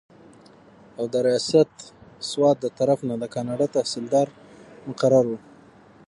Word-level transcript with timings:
او 0.97 1.05
د 1.13 1.15
رياست 1.27 1.71
سوات 2.29 2.57
دطرف 2.65 2.99
نه 3.09 3.15
د 3.21 3.23
کاڼا 3.33 3.67
تحصيلدار 3.77 4.27
مقرر 4.89 5.25
وو 5.29 5.37